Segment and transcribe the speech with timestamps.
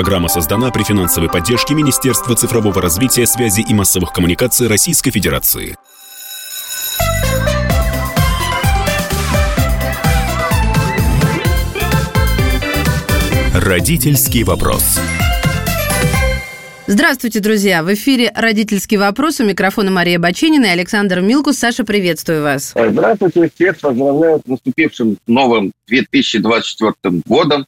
[0.00, 5.76] Программа создана при финансовой поддержке Министерства цифрового развития, связи и массовых коммуникаций Российской Федерации.
[13.54, 14.98] Родительский вопрос.
[16.86, 17.82] Здравствуйте, друзья!
[17.82, 19.38] В эфире «Родительский вопрос».
[19.40, 21.58] У микрофона Мария Баченина и Александр Милкус.
[21.58, 22.72] Саша, приветствую вас.
[22.74, 27.66] Здравствуйте, всех поздравляю с наступившим новым 2024 годом.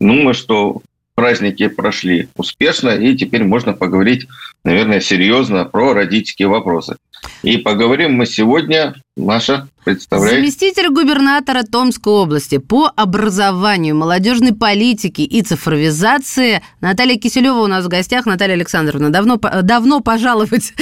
[0.00, 0.82] Думаю, что
[1.22, 4.26] праздники прошли успешно, и теперь можно поговорить,
[4.64, 6.96] наверное, серьезно про родительские вопросы.
[7.44, 10.36] И поговорим мы сегодня, Маша, представляет.
[10.36, 17.88] Заместитель губернатора Томской области по образованию, молодежной политике и цифровизации Наталья Киселева у нас в
[17.88, 18.24] гостях.
[18.24, 20.72] Наталья Александровна, давно, давно пожаловать.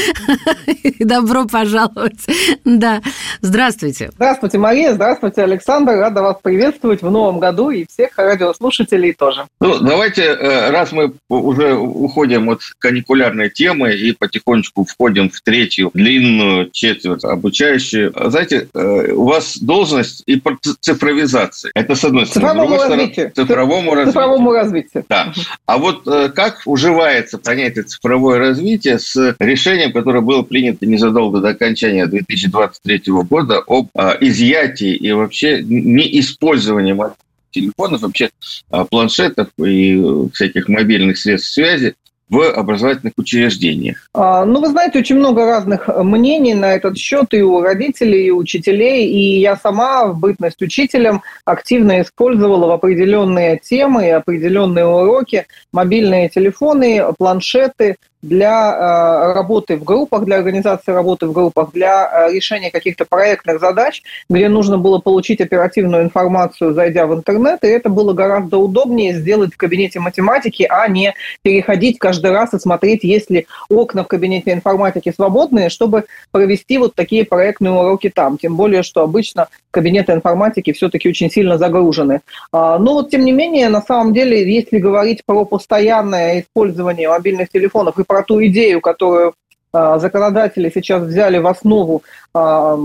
[1.01, 2.21] Добро пожаловать.
[2.65, 3.03] Да.
[3.41, 4.11] Здравствуйте.
[4.15, 4.95] Здравствуйте, Мария.
[4.95, 5.95] Здравствуйте, Александр.
[5.95, 9.47] Рада вас приветствовать в новом году и всех радиослушателей тоже.
[9.61, 15.91] Ну, давайте, э, раз мы уже уходим от каникулярной темы и потихонечку входим в третью
[15.95, 18.20] длинную четверть обучающую.
[18.29, 20.43] Знаете, э, у вас должность и
[20.81, 21.71] цифровизация.
[21.75, 22.61] Это с одной стороны.
[22.61, 23.33] Цифровому развитию.
[23.35, 24.05] Цифровому.
[24.05, 25.05] Цифровому развитию.
[25.09, 25.33] Да.
[25.67, 31.51] А вот э, как уживается понятие цифровое развитие с решением, которое было принято незадолго до
[31.51, 36.97] окончания 2023 года об э, изъятии и вообще неиспользовании
[37.51, 38.31] телефонов, вообще
[38.91, 40.01] планшетов и
[40.33, 41.95] всяких мобильных средств связи
[42.31, 44.09] в образовательных учреждениях?
[44.15, 48.31] А, ну, вы знаете, очень много разных мнений на этот счет и у родителей, и
[48.31, 49.09] у учителей.
[49.09, 57.05] И я сама в бытность учителем активно использовала в определенные темы определенные уроки мобильные телефоны,
[57.19, 63.05] планшеты, для э, работы в группах, для организации работы в группах, для э, решения каких-то
[63.05, 68.59] проектных задач, где нужно было получить оперативную информацию, зайдя в интернет, и это было гораздо
[68.59, 74.05] удобнее сделать в кабинете математики, а не переходить каждый раз и смотреть, есть ли окна
[74.05, 78.37] в кабинете информатики свободные, чтобы провести вот такие проектные уроки там.
[78.37, 82.21] Тем более, что обычно кабинеты информатики все-таки очень сильно загружены.
[82.53, 87.49] А, но вот, тем не менее, на самом деле, если говорить про постоянное использование мобильных
[87.49, 89.35] телефонов и про ту идею, которую
[89.73, 92.03] а, законодатели сейчас взяли в основу
[92.35, 92.77] а,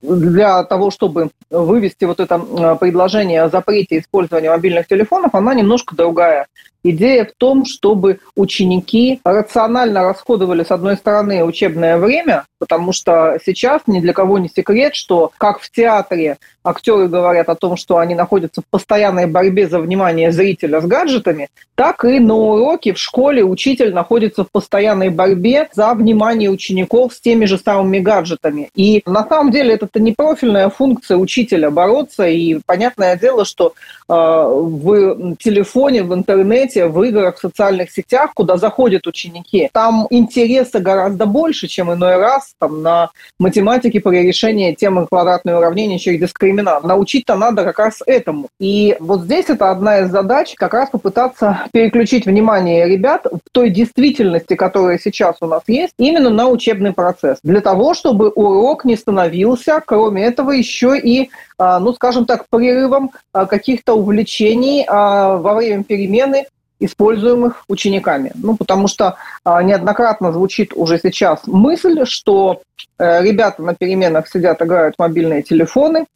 [0.00, 5.94] для того, чтобы вывести вот это а, предложение о запрете использования мобильных телефонов, она немножко
[5.94, 6.46] другая.
[6.84, 13.82] Идея в том, чтобы ученики рационально расходовали, с одной стороны, учебное время, потому что сейчас
[13.86, 18.14] ни для кого не секрет, что как в театре актеры говорят о том, что они
[18.14, 23.44] находятся в постоянной борьбе за внимание зрителя с гаджетами, так и на уроке в школе
[23.44, 28.70] учитель находится в постоянной борьбе за внимание учеников с теми же самыми гаджетами.
[28.74, 33.74] И на самом деле это не профильная функция учителя бороться, и понятное дело, что
[34.08, 40.80] э, в телефоне, в интернете в играх, в социальных сетях, куда заходят ученики, там интереса
[40.80, 46.84] гораздо больше, чем иной раз там, на математике при решении темы квадратные уравнения через дискриминант.
[46.84, 48.48] Научить-то надо как раз этому.
[48.60, 53.70] И вот здесь это одна из задач, как раз попытаться переключить внимание ребят в той
[53.70, 57.38] действительности, которая сейчас у нас есть, именно на учебный процесс.
[57.42, 63.12] Для того, чтобы урок не становился, кроме этого, еще и, а, ну, скажем так, прерывом
[63.32, 66.46] а, каких-то увлечений а, во время перемены
[66.80, 68.32] используемых учениками.
[68.34, 72.62] Ну, потому что неоднократно звучит уже сейчас мысль, что
[72.98, 76.06] э, ребята на переменах сидят, играют в мобильные телефоны.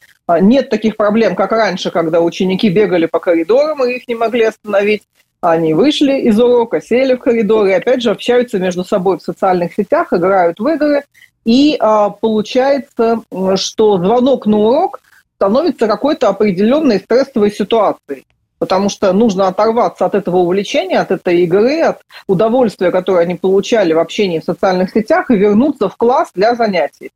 [0.40, 5.04] Нет таких проблем, как раньше, когда ученики бегали по коридорам, и их не могли остановить.
[5.40, 9.74] Они вышли из урока, сели в коридор и опять же общаются между собой в социальных
[9.74, 11.04] сетях, играют в игры.
[11.44, 13.22] И а, получается,
[13.56, 15.00] что звонок на урок
[15.36, 18.24] становится какой-то определенной стрессовой ситуацией
[18.58, 23.92] потому что нужно оторваться от этого увлечения, от этой игры, от удовольствия, которое они получали
[23.92, 27.10] в общении в социальных сетях, и вернуться в класс для занятий.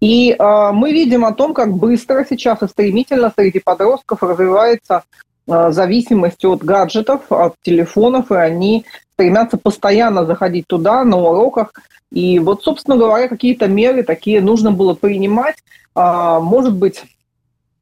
[0.00, 5.04] И э, мы видим о том, как быстро сейчас и стремительно среди подростков развивается
[5.70, 8.84] зависимость от гаджетов, от телефонов, и они
[9.14, 11.72] стремятся постоянно заходить туда на уроках.
[12.12, 15.56] И вот, собственно говоря, какие-то меры такие нужно было принимать.
[15.94, 17.04] Э, может быть,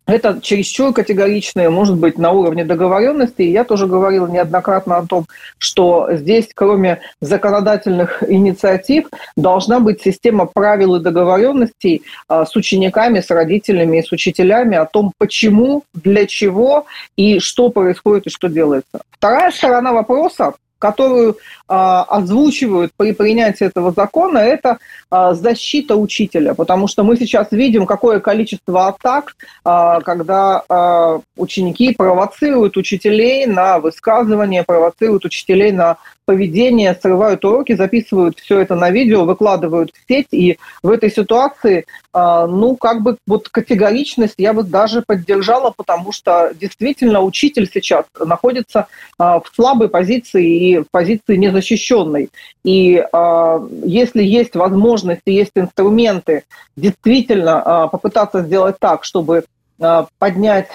[0.08, 3.42] это чересчур категоричное, может быть, на уровне договоренности.
[3.42, 5.26] И я тоже говорила неоднократно о том,
[5.58, 13.30] что здесь, кроме законодательных инициатив, должна быть система правил и договоренностей а, с учениками, с
[13.30, 19.02] родителями и с учителями о том, почему, для чего и что происходит и что делается.
[19.10, 24.78] Вторая сторона вопроса которую а, озвучивают при принятии этого закона, это
[25.10, 31.94] а, защита учителя, потому что мы сейчас видим, какое количество атак, а, когда а, ученики
[31.94, 35.98] провоцируют учителей на высказывания, провоцируют учителей на
[36.28, 41.86] поведение, срывают уроки, записывают все это на видео, выкладывают в сеть, и в этой ситуации,
[42.12, 48.04] а, ну, как бы вот категоричность я бы даже поддержала, потому что действительно учитель сейчас
[48.22, 48.88] находится
[49.18, 52.28] а, в слабой позиции и в позиции незащищенной.
[52.62, 56.44] И а, если есть возможности, есть инструменты
[56.76, 59.44] действительно попытаться сделать так, чтобы
[60.18, 60.68] поднять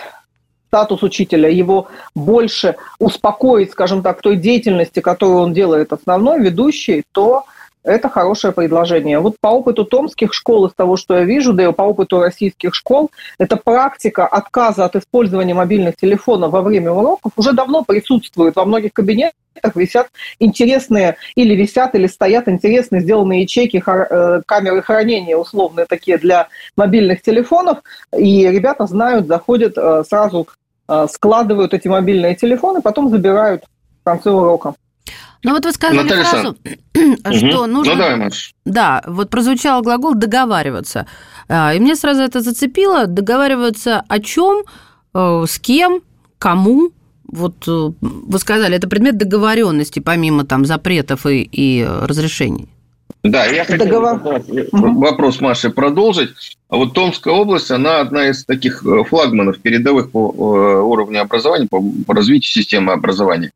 [0.74, 7.04] статус учителя, его больше успокоить, скажем так, в той деятельности, которую он делает основной, ведущий,
[7.12, 7.44] то
[7.84, 9.20] это хорошее предложение.
[9.20, 12.74] Вот по опыту томских школ, из того, что я вижу, да и по опыту российских
[12.74, 18.56] школ, эта практика отказа от использования мобильных телефонов во время уроков уже давно присутствует.
[18.56, 19.34] Во многих кабинетах
[19.76, 20.08] висят
[20.40, 27.22] интересные, или висят, или стоят интересные сделанные ячейки, э, камеры хранения условные такие для мобильных
[27.22, 27.80] телефонов.
[28.18, 30.48] И ребята знают, заходят э, сразу
[31.08, 33.64] складывают эти мобильные телефоны, потом забирают
[34.02, 34.76] в конце урока.
[35.44, 36.58] Ну вот вы сказали Наталья фразу,
[37.32, 37.68] что угу.
[37.68, 37.94] нужно...
[37.94, 38.54] Ну давай, Маш.
[38.66, 41.06] Да, вот прозвучал глагол «договариваться».
[41.50, 43.08] А, и мне сразу это зацепило.
[43.08, 44.64] Договариваться о чем,
[45.14, 46.02] э, с кем,
[46.40, 46.92] кому.
[47.28, 52.73] Вот э, вы сказали, это предмет договоренности, помимо там запретов и, и разрешений.
[53.24, 54.42] Да, я хотел Договор...
[54.72, 56.32] вопрос Маши продолжить.
[56.68, 61.68] А вот Томская область, она одна из таких э, флагманов передовых по э, уровню образования,
[61.70, 63.52] по развитию системы образования.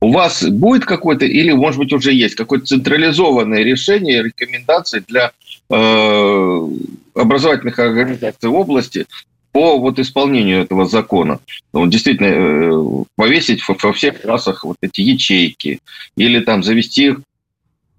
[0.00, 5.32] У вас будет какое-то, или, может быть, уже есть какое-то централизованное решение, рекомендации для
[5.68, 6.68] э,
[7.14, 9.06] образовательных организаций области
[9.52, 11.40] по вот исполнению этого закона.
[11.74, 15.80] Ну, действительно, э, повесить во всех классах вот эти ячейки
[16.16, 17.16] или там завести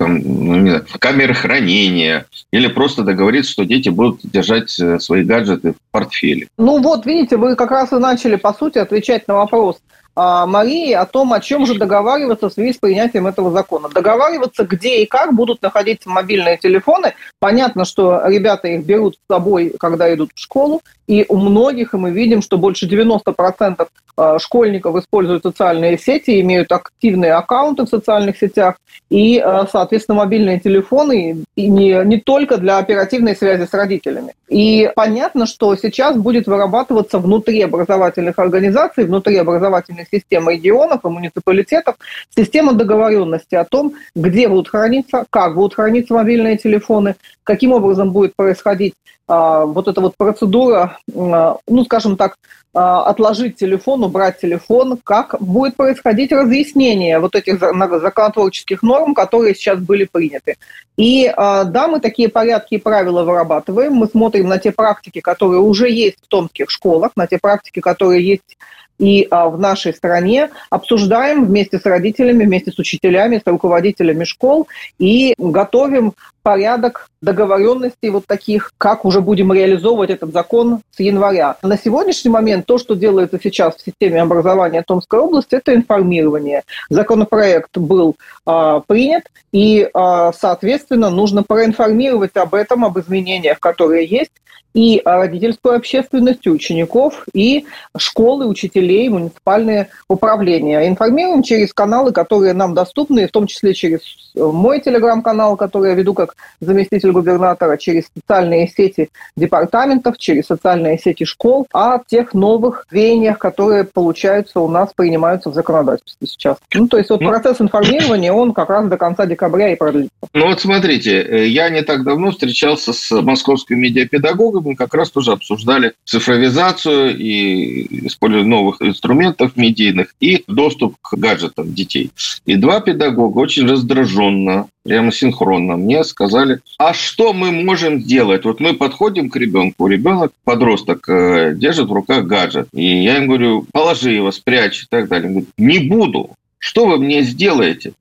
[0.08, 5.74] ну, не знаю, камеры хранения, или просто договориться, что дети будут держать э, свои гаджеты
[5.74, 6.48] в портфеле.
[6.58, 9.78] Ну вот, видите, вы как раз и начали, по сути, отвечать на вопрос
[10.16, 13.90] Марии о том, о чем же договариваться в связи с принятием этого закона.
[13.90, 17.14] Договариваться, где и как будут находиться мобильные телефоны.
[17.40, 21.98] Понятно, что ребята их берут с собой, когда идут в школу, и у многих, и
[21.98, 23.88] мы видим, что больше 90%
[24.18, 28.76] а, школьников используют социальные сети, имеют активные аккаунты в социальных сетях,
[29.10, 34.34] и, а, соответственно, мобильные телефоны и не, не только для оперативной связи с родителями.
[34.48, 41.96] И понятно, что сейчас будет вырабатываться внутри образовательных организаций, внутри образовательных систем регионов и муниципалитетов
[42.36, 48.36] система договоренности о том, где будут храниться, как будут храниться мобильные телефоны, каким образом будет
[48.36, 48.94] происходить
[49.32, 52.36] а, вот эта вот процедура, а, ну, скажем так,
[52.74, 59.80] а, отложить телефон, убрать телефон, как будет происходить разъяснение вот этих законотворческих норм, которые сейчас
[59.80, 60.56] были приняты.
[60.98, 65.90] И да, мы такие порядки и правила вырабатываем, мы смотрим на те практики, которые уже
[65.90, 68.58] есть в томских школах, на те практики, которые есть
[69.00, 74.68] и а, в нашей стране обсуждаем вместе с родителями, вместе с учителями, с руководителями школ
[75.00, 81.58] и готовим порядок договоренностей вот таких, как уже будем реализовывать этот закон с января.
[81.62, 86.64] На сегодняшний момент то, что делается сейчас в системе образования Томской области, это информирование.
[86.90, 88.16] Законопроект был
[88.46, 94.32] а, принят, и, а, соответственно, нужно проинформировать об этом, об изменениях, которые есть,
[94.74, 97.66] и родительскую общественность, учеников, и
[97.98, 100.88] школы, учителей, муниципальные управления.
[100.88, 106.14] Информируем через каналы, которые нам доступны, в том числе через мой телеграм-канал, который я веду
[106.14, 113.38] как заместитель губернатора, через социальные сети департаментов, через социальные сети школ, о тех новых веяниях,
[113.40, 116.58] которые, получаются у нас, принимаются в законодательстве сейчас.
[116.74, 120.12] Ну, то есть вот ну, процесс информирования, он как раз до конца декабря и продлится.
[120.34, 125.12] Ну вот смотрите, э, я не так давно встречался с московским медиапедагогом, мы как раз
[125.12, 132.12] тоже обсуждали цифровизацию и использование новых инструментов медийных и доступ к гаджетам детей.
[132.46, 138.46] И два педагога очень раздраженно прямо синхронно мне сказали, а что мы можем сделать?
[138.46, 142.68] Вот мы подходим к ребенку, ребенок, подросток, э, держит в руках гаджет.
[142.74, 145.28] И я им говорю, положи его, спрячь и так далее.
[145.28, 146.32] Он говорит, не буду.
[146.60, 147.94] Что вы мне сделаете?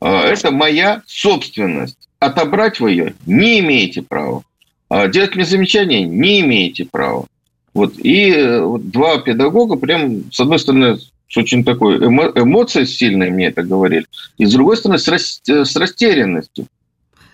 [0.00, 2.08] «А, это моя собственность.
[2.20, 4.42] Отобрать вы ее не имеете права.
[4.88, 7.26] А делать мне замечания не имеете права.
[7.74, 7.98] Вот.
[7.98, 10.98] И э, вот два педагога прям, с одной стороны,
[11.28, 14.06] с очень такой эмо, эмоцией сильной мне это говорили,
[14.38, 16.66] и с другой стороны, с, рас, с растерянностью.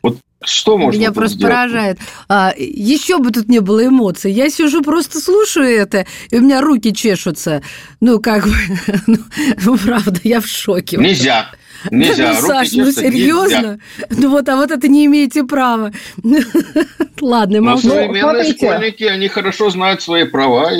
[0.02, 1.54] Вот что можно Меня просто сделать?
[1.54, 1.98] поражает.
[2.28, 4.32] А, еще бы тут не было эмоций.
[4.32, 7.62] Я сижу, просто слушаю это, и у меня руки чешутся.
[8.00, 8.54] Ну, как бы,
[9.06, 9.16] ну,
[9.64, 10.98] ну правда, я в шоке.
[10.98, 11.50] Нельзя.
[11.90, 12.34] Нельзя.
[12.40, 13.78] Ну, Саш, ну серьезно?
[14.10, 15.92] Ну вот, а вот это не имеете права.
[17.20, 17.88] Ладно, молчу.
[17.88, 20.70] Но современные школьники, они хорошо знают свои права.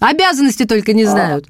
[0.00, 1.46] Обязанности только не знают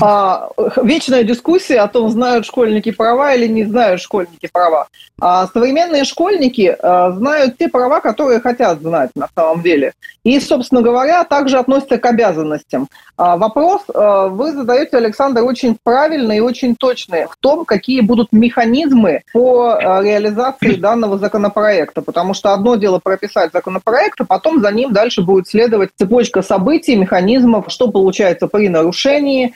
[0.00, 0.48] а,
[0.82, 4.88] вечная дискуссия о том, знают школьники права или не знают школьники права.
[5.20, 9.92] А современные школьники а, знают те права, которые хотят знать на самом деле.
[10.22, 12.88] И, собственно говоря, также относятся к обязанностям.
[13.16, 18.32] А, вопрос а, вы задаете, Александр, очень правильный и очень точный в том, какие будут
[18.32, 22.02] механизмы по а, реализации данного законопроекта.
[22.02, 26.96] Потому что одно дело прописать законопроект, а потом за ним дальше будет следовать цепочка событий,
[26.96, 29.54] механизмов, что получается при нарушении,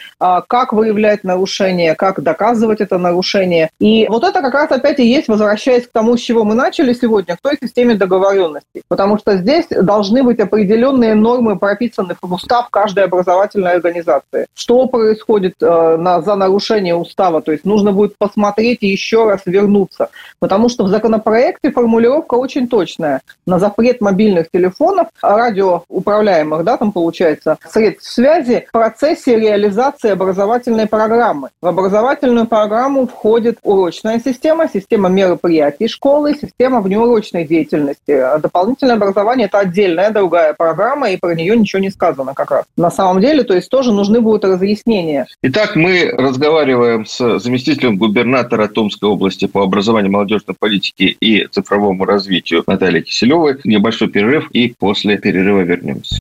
[0.48, 3.70] как выявлять нарушение, как доказывать это нарушение.
[3.78, 6.92] И вот это как раз опять и есть, возвращаясь к тому, с чего мы начали
[6.92, 8.82] сегодня, к той системе договоренности.
[8.88, 14.46] Потому что здесь должны быть определенные нормы, прописаны в устав каждой образовательной организации.
[14.54, 17.42] Что происходит э, на, за нарушение устава?
[17.42, 20.08] То есть нужно будет посмотреть и еще раз вернуться.
[20.38, 23.20] Потому что в законопроекте формулировка очень точная.
[23.46, 31.50] На запрет мобильных телефонов, радиоуправляемых, да, там получается, средств связи в процессе реализации образовательной программы.
[31.60, 38.12] В образовательную программу входит урочная система, система мероприятий школы, система внеурочной деятельности.
[38.12, 42.64] А дополнительное образование– это отдельная другая программа, и про нее ничего не сказано как раз.
[42.76, 45.26] На самом деле, то есть тоже нужны будут разъяснения.
[45.42, 52.62] Итак, мы разговариваем с заместителем губернатора Томской области по образованию, молодежной политике и цифровому развитию
[52.66, 53.56] Натальей Киселевой.
[53.64, 56.18] Небольшой перерыв, и после перерыва вернемся.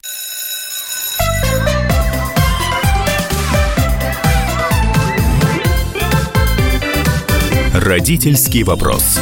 [7.84, 9.20] Родительский вопрос.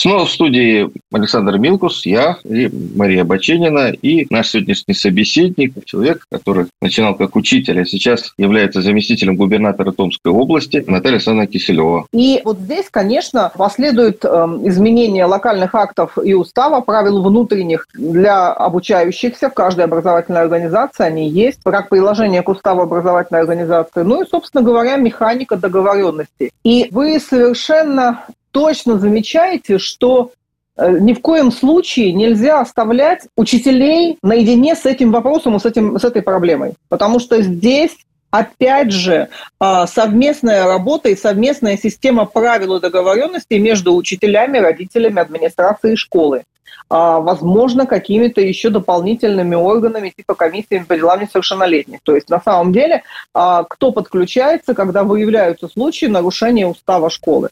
[0.00, 6.68] Снова в студии Александр Милкус, я и Мария Баченина, и наш сегодняшний собеседник, человек, который
[6.80, 12.06] начинал как учитель, а сейчас является заместителем губернатора Томской области, Наталья Александровна Киселева.
[12.14, 14.28] И вот здесь, конечно, последует э,
[14.64, 21.58] изменение локальных актов и устава, правил внутренних для обучающихся в каждой образовательной организации, они есть,
[21.62, 26.52] как приложение к уставу образовательной организации, ну и, собственно говоря, механика договоренности.
[26.64, 30.32] И вы совершенно точно замечаете, что
[30.76, 35.98] э, ни в коем случае нельзя оставлять учителей наедине с этим вопросом и с, этим,
[35.98, 36.74] с этой проблемой.
[36.88, 37.96] Потому что здесь
[38.30, 39.28] опять же,
[39.58, 46.44] а, совместная работа и совместная система правил и договоренностей между учителями, родителями, администрацией школы.
[46.88, 52.00] А, возможно, какими-то еще дополнительными органами, типа комиссиями по делам несовершеннолетних.
[52.02, 57.50] То есть, на самом деле, а, кто подключается, когда выявляются случаи нарушения устава школы.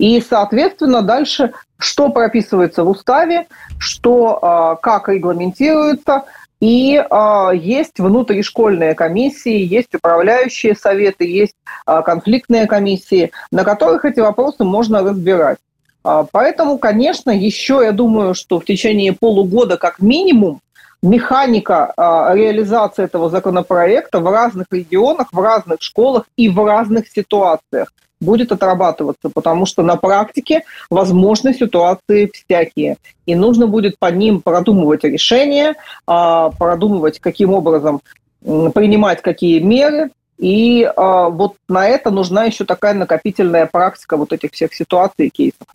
[0.00, 3.46] И, соответственно, дальше что прописывается в уставе,
[3.78, 6.24] что а, как регламентируется,
[6.60, 11.54] и э, есть внутришкольные комиссии, есть управляющие советы, есть
[11.86, 15.56] э, конфликтные комиссии, на которых эти вопросы можно разбирать.
[16.04, 20.60] Э, поэтому, конечно, еще я думаю, что в течение полугода как минимум
[21.02, 27.90] механика э, реализации этого законопроекта в разных регионах, в разных школах и в разных ситуациях
[28.20, 32.96] будет отрабатываться, потому что на практике возможны ситуации всякие.
[33.26, 35.74] И нужно будет по ним продумывать решения,
[36.06, 38.00] а, продумывать, каким образом
[38.42, 40.10] принимать какие меры.
[40.38, 45.30] И а, вот на это нужна еще такая накопительная практика вот этих всех ситуаций и
[45.30, 45.66] кейсов.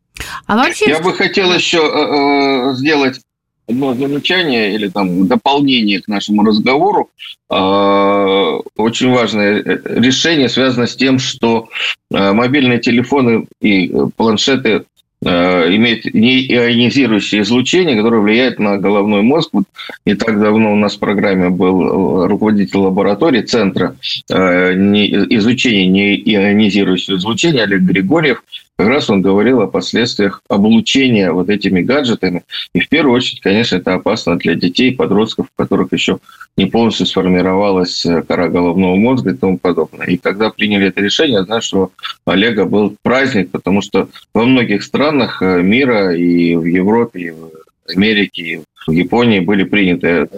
[0.48, 0.90] А вообще...
[0.90, 3.20] Я бы хотел еще э, э, сделать
[3.68, 7.10] одно замечание или там дополнение к нашему разговору.
[7.50, 11.70] А, очень важное э, решение связано с тем, что
[12.14, 14.86] а, мобильные телефоны и э, планшеты
[15.24, 19.50] имеют неионизирующее излучение, которое влияет на головной мозг.
[19.54, 19.64] Вот
[20.06, 23.96] не так давно у нас в программе был э, руководитель лаборатории Центра
[24.30, 28.44] изучения неионизирующего излучения Олег Григорьев,
[28.78, 32.44] как раз он говорил о последствиях облучения вот этими гаджетами.
[32.74, 36.20] И в первую очередь, конечно, это опасно для детей, подростков, у которых еще
[36.58, 40.08] не полностью сформировалась э, кора головного мозга и тому подобное.
[40.08, 41.92] И когда приняли это решение, я знаю, что
[42.26, 47.32] у Олега был праздник, потому что во многих странах э, мира и в Европе, и
[47.32, 47.52] в
[47.96, 50.30] Америке, и в Японии были приняты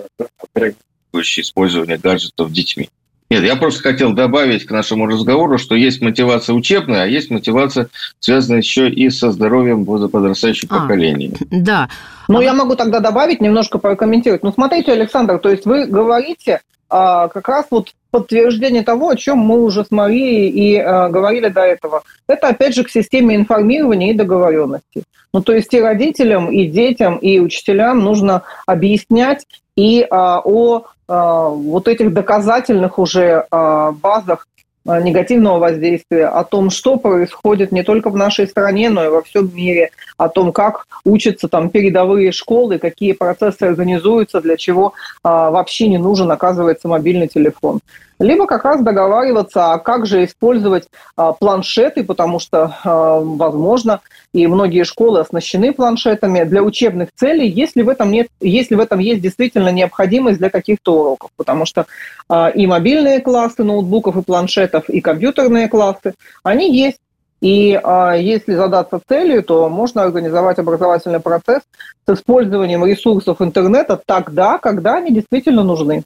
[1.14, 2.90] использование гаджетов детьми.
[3.30, 7.90] Нет, я просто хотел добавить к нашему разговору, что есть мотивация учебная, а есть мотивация,
[8.20, 11.34] связанная еще и со здоровьем подрастающего а, поколения.
[11.52, 11.90] Да.
[12.30, 12.44] Ну, а...
[12.44, 14.44] я могу тогда добавить, немножко прокомментировать.
[14.44, 19.40] Ну, смотрите, Александр, то есть вы говорите а, как раз вот подтверждение того, о чем
[19.40, 22.04] мы уже с Марией и а, говорили до этого.
[22.28, 25.04] Это, опять же, к системе информирования и договоренности.
[25.34, 31.88] Ну, то есть и родителям, и детям, и учителям нужно объяснять и а, о вот
[31.88, 34.46] этих доказательных уже а, базах
[34.88, 39.22] Э, негативного воздействия, о том, что происходит не только в нашей стране, но и во
[39.22, 44.94] всем мире, о том, как учатся там передовые школы, какие процессы организуются, для чего
[45.24, 47.80] а, вообще не нужен, оказывается, мобильный телефон
[48.20, 54.02] либо как раз договариваться, а как же использовать а, планшеты, потому что, а, возможно,
[54.34, 59.00] и многие школы оснащены планшетами для учебных целей, если в этом, нет, если в этом
[59.00, 61.86] есть действительно необходимость для каких-то уроков, потому что
[62.28, 66.98] а, и мобильные классы ноутбуков и планшетов, и компьютерные классы, они есть.
[67.42, 71.62] И а, если задаться целью, то можно организовать образовательный процесс
[72.08, 76.04] с использованием ресурсов интернета тогда, когда они действительно нужны.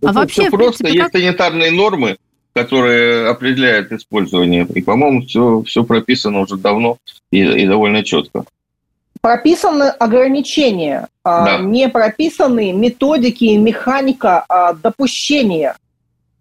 [0.00, 1.12] А Это вообще, просто принципе, есть как...
[1.12, 2.18] санитарные нормы,
[2.52, 4.64] которые определяют использование.
[4.74, 6.98] И, по-моему, все, все прописано уже давно
[7.32, 8.44] и, и довольно четко.
[9.20, 11.58] Прописаны ограничения, а да.
[11.58, 15.76] не прописаны методики и механика а, допущения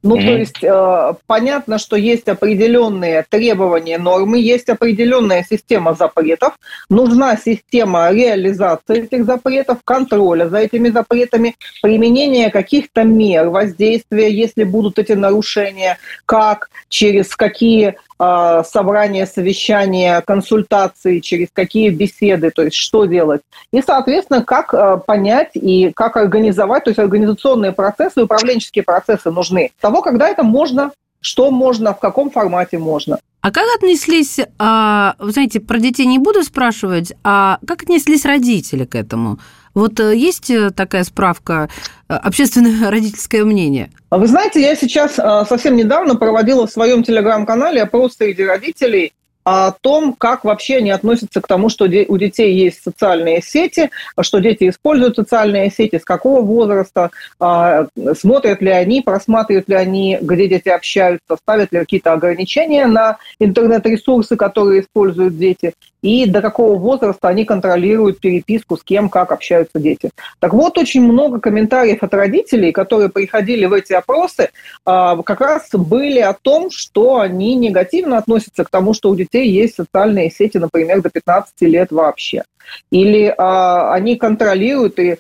[0.08, 0.26] ну, mm-hmm.
[0.26, 6.54] то есть э, понятно, что есть определенные требования нормы, есть определенная система запретов,
[6.90, 14.98] нужна система реализации этих запретов, контроля за этими запретами, применения каких-то мер воздействия, если будут
[14.98, 23.06] эти нарушения, как, через какие а, собрания, совещания, консультации, через какие беседы, то есть что
[23.06, 23.42] делать.
[23.72, 29.72] И, соответственно, как а, понять и как организовать, то есть организационные процессы, управленческие процессы нужны.
[29.80, 33.20] Того, когда это можно, что можно, в каком формате можно.
[33.42, 38.96] А как отнеслись, а, знаете, про детей не буду спрашивать, а как отнеслись родители к
[38.96, 39.40] этому?
[39.78, 41.70] Вот э, есть э, такая справка,
[42.10, 43.92] э, общественное родительское мнение?
[44.10, 45.16] Вы знаете, я сейчас
[45.48, 51.40] совсем недавно проводила в своем телеграм-канале опрос среди родителей о том, как вообще они относятся
[51.40, 56.42] к тому, что у детей есть социальные сети, что дети используют социальные сети, с какого
[56.42, 57.86] возраста, а,
[58.20, 64.36] смотрят ли они, просматривают ли они, где дети общаются, ставят ли какие-то ограничения на интернет-ресурсы,
[64.36, 70.12] которые используют дети, и до какого возраста они контролируют переписку, с кем, как общаются дети.
[70.40, 74.50] Так вот, очень много комментариев от родителей, которые приходили в эти опросы,
[74.86, 79.50] а, как раз были о том, что они негативно относятся к тому, что у детей
[79.50, 82.44] есть социальные сети, например, до 15 лет вообще.
[82.92, 85.18] Или а, они контролируют и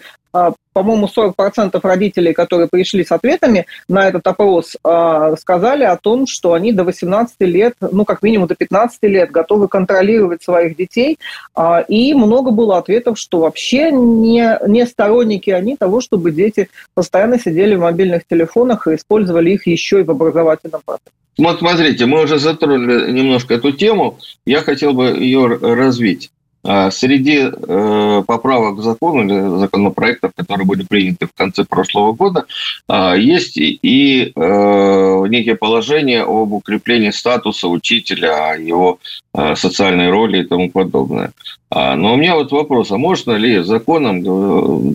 [0.77, 6.53] по-моему, 40% родителей, которые пришли с ответами на этот опрос, а, сказали о том, что
[6.53, 11.17] они до 18 лет, ну, как минимум до 15 лет готовы контролировать своих детей.
[11.55, 17.39] А, и много было ответов, что вообще не, не сторонники они того, чтобы дети постоянно
[17.39, 21.11] сидели в мобильных телефонах и использовали их еще и в образовательном процессе.
[21.39, 24.19] Вот смотрите, мы уже затронули немножко эту тему.
[24.45, 26.31] Я хотел бы ее развить.
[26.69, 32.45] А, среди э, поправок к закону или законопроектов, которые были приняты в конце прошлого года,
[32.89, 38.99] а, есть и э, некие положения об укреплении статуса учителя, его
[39.33, 41.31] э, социальной роли и тому подобное.
[41.69, 44.93] А, но у меня вот вопрос, а можно ли законом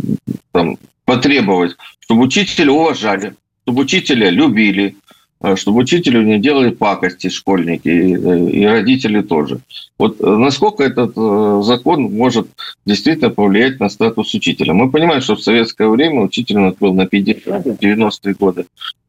[0.52, 4.96] там, потребовать, чтобы учителя уважали, чтобы учителя любили,
[5.56, 9.60] чтобы учителю не делали пакости школьники и, э, родители тоже.
[9.98, 11.14] Вот э, насколько этот
[11.64, 12.48] закон может
[12.86, 14.72] действительно повлиять на статус учителя?
[14.72, 18.66] Мы понимаем, что в советское время учитель у нас был на 90-е годы.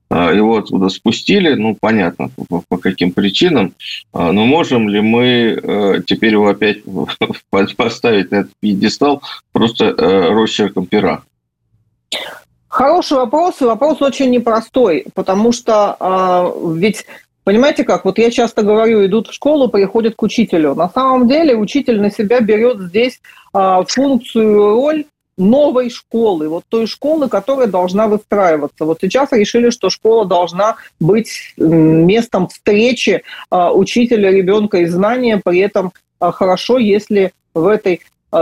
[0.10, 3.74] Его оттуда спустили, ну, понятно, по, по каким причинам.
[4.13, 6.84] Но можем ли мы теперь его опять
[7.76, 11.24] поставить на этот пьедестал просто росчерком пера?
[12.74, 17.06] Хороший вопрос, и вопрос очень непростой, потому что э, ведь
[17.44, 18.06] Понимаете как?
[18.06, 20.74] Вот я часто говорю, идут в школу, приходят к учителю.
[20.74, 23.20] На самом деле учитель на себя берет здесь
[23.54, 25.06] э, функцию, роль
[25.38, 28.86] новой школы, вот той школы, которая должна выстраиваться.
[28.86, 35.60] Вот сейчас решили, что школа должна быть местом встречи э, учителя, ребенка и знания, при
[35.60, 38.02] этом э, хорошо, если в этой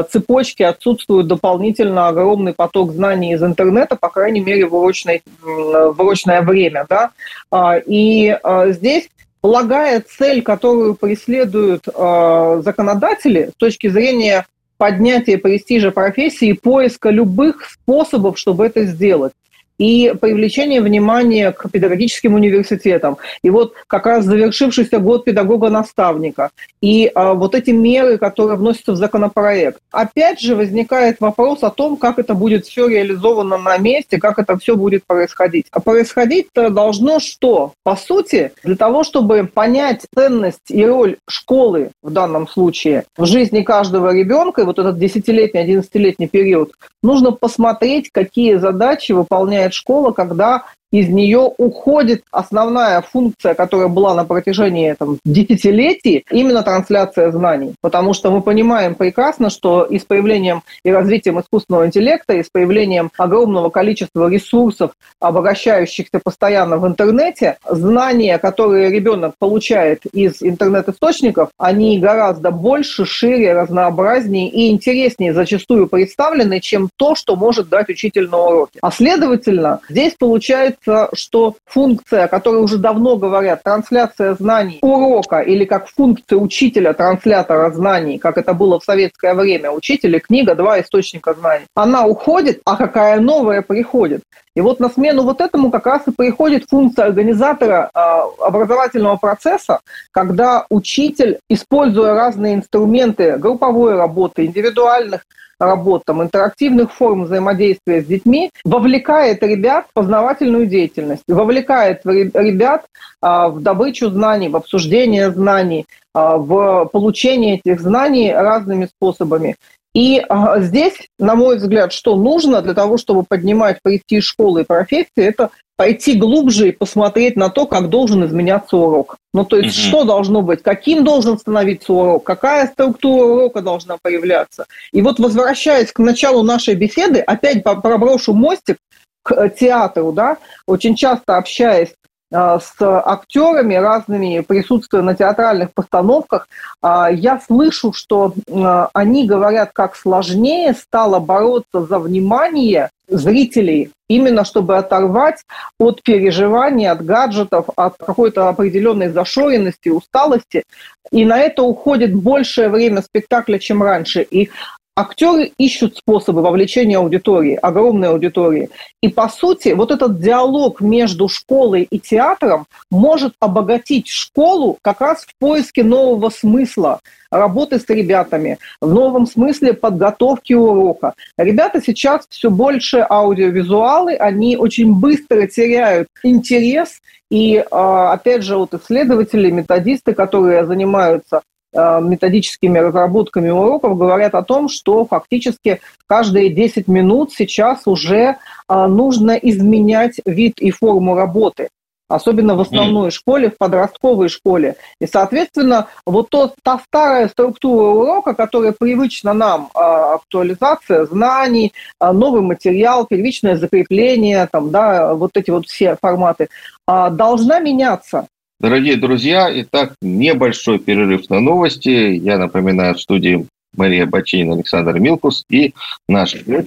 [0.09, 6.41] цепочки отсутствует дополнительно огромный поток знаний из интернета, по крайней мере, в, урочной, в урочное
[6.41, 6.85] время.
[6.89, 7.11] Да?
[7.51, 9.09] А, и э, здесь
[9.41, 14.45] полагая цель, которую преследуют законодатели с точки зрения
[14.77, 19.33] поднятия престижа профессии и поиска любых способов, чтобы это сделать
[19.81, 23.17] и привлечение внимания к педагогическим университетам.
[23.43, 26.51] И вот как раз завершившийся год педагога-наставника.
[26.81, 29.79] И а, вот эти меры, которые вносятся в законопроект.
[29.91, 34.55] Опять же возникает вопрос о том, как это будет все реализовано на месте, как это
[34.59, 35.65] все будет происходить.
[35.71, 37.73] А происходить должно что?
[37.83, 43.63] По сути, для того, чтобы понять ценность и роль школы в данном случае в жизни
[43.63, 50.65] каждого ребенка, и вот этот десятилетний, одиннадцатилетний период, нужно посмотреть, какие задачи выполняет школа, когда
[50.91, 57.73] из нее уходит основная функция, которая была на протяжении там, десятилетий, именно трансляция знаний.
[57.81, 62.49] Потому что мы понимаем прекрасно, что и с появлением и развитием искусственного интеллекта, и с
[62.49, 71.99] появлением огромного количества ресурсов, обогащающихся постоянно в интернете, знания, которые ребенок получает из интернет-источников, они
[71.99, 78.37] гораздо больше, шире, разнообразнее и интереснее зачастую представлены, чем то, что может дать учитель на
[78.37, 78.79] уроке.
[78.81, 80.80] А следовательно, здесь получается,
[81.13, 87.71] что функция, о которой уже давно говорят, трансляция знаний урока или как функция учителя, транслятора
[87.71, 92.61] знаний, как это было в советское время, учитель и книга, два источника знаний, она уходит,
[92.65, 94.21] а какая новая приходит.
[94.53, 97.99] И вот на смену вот этому как раз и приходит функция организатора э,
[98.39, 99.79] образовательного процесса,
[100.11, 105.25] когда учитель, используя разные инструменты групповой работы, индивидуальных
[105.61, 112.85] работ, там, интерактивных форм взаимодействия с детьми, вовлекает ребят в познавательную деятельность, вовлекает ребят
[113.21, 119.55] а, в добычу знаний, в обсуждение знаний, а, в получение этих знаний разными способами.
[119.93, 124.65] И а, здесь, на мой взгляд, что нужно для того, чтобы поднимать престиж школы и
[124.65, 125.49] профессии, это
[125.81, 129.17] пойти глубже и посмотреть на то, как должен изменяться урок.
[129.33, 129.87] Ну, то есть, угу.
[129.87, 134.67] что должно быть, каким должен становиться урок, какая структура урока должна появляться.
[134.93, 138.77] И вот, возвращаясь к началу нашей беседы, опять проброшу мостик
[139.23, 141.95] к э, театру, да, очень часто общаясь
[142.31, 146.47] а, с актерами разными, присутствуя на театральных постановках,
[146.83, 154.45] а, я слышу, что а, они говорят, как сложнее стало бороться за внимание зрителей, именно
[154.45, 155.43] чтобы оторвать
[155.79, 160.63] от переживаний, от гаджетов, от какой-то определенной зашоренности, усталости.
[161.11, 164.21] И на это уходит большее время спектакля, чем раньше.
[164.21, 164.49] И
[164.95, 168.69] актеры ищут способы вовлечения аудитории, огромной аудитории.
[169.01, 175.23] И, по сути, вот этот диалог между школой и театром может обогатить школу как раз
[175.23, 176.99] в поиске нового смысла
[177.31, 181.13] работы с ребятами, в новом смысле подготовки урока.
[181.37, 188.73] Ребята сейчас все больше аудиовизуалы, они очень быстро теряют интерес и, а, опять же, вот
[188.73, 191.41] исследователи, методисты, которые занимаются
[191.73, 198.35] методическими разработками уроков говорят о том, что фактически каждые 10 минут сейчас уже
[198.67, 201.69] э, нужно изменять вид и форму работы
[202.13, 203.11] особенно в основной mm.
[203.11, 204.75] школе, в подростковой школе.
[204.99, 212.41] И, соответственно, вот то, та старая структура урока, которая привычна нам, э, актуализация знаний, новый
[212.41, 216.49] материал, первичное закрепление, там, да, вот эти вот все форматы,
[216.85, 218.27] должна меняться.
[218.61, 221.89] Дорогие друзья, итак, небольшой перерыв на новости.
[221.89, 225.73] Я напоминаю, в студии Мария Бачейна, Александр Милкус и
[226.07, 226.65] наш э,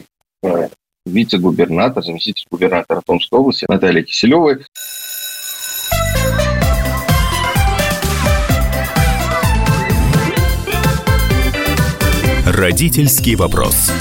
[1.06, 4.58] вице-губернатор, заместитель губернатора Томской области Наталья Киселева.
[12.44, 13.92] Родительский вопрос.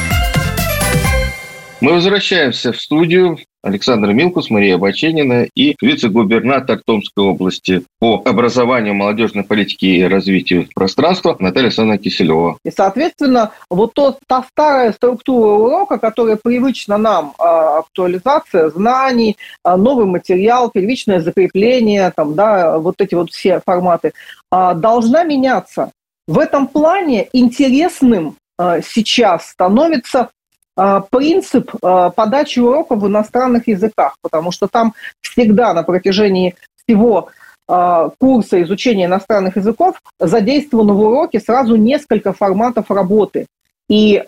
[1.79, 3.37] Мы возвращаемся в студию.
[3.63, 11.37] Александр Милкус, Мария Баченина и вице-губернатор Томской области по образованию, молодежной политике и развитию пространства
[11.39, 12.57] Наталья Александровна Киселева.
[12.65, 19.77] И, соответственно, вот то, та старая структура урока, которая привычна нам, а, актуализация знаний, а,
[19.77, 24.11] новый материал, первичное закрепление, там, да, вот эти вот все форматы,
[24.51, 25.91] а, должна меняться.
[26.27, 28.35] В этом плане интересным
[28.83, 30.29] сейчас становится
[30.75, 37.29] принцип а, подачи уроков в иностранных языках, потому что там всегда на протяжении всего
[37.67, 43.45] а, курса изучения иностранных языков задействовано в уроке сразу несколько форматов работы.
[43.89, 44.23] И